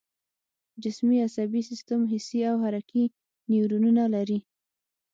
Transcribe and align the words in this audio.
جسمي 0.83 1.17
عصبي 1.25 1.61
سیستم 1.69 1.99
حسي 2.11 2.39
او 2.49 2.55
حرکي 2.63 3.03
نیورونونه 3.49 4.03
لري 4.13 4.39